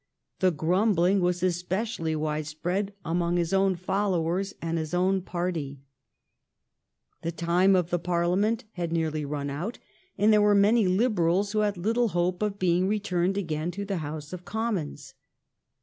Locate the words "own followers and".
3.53-4.79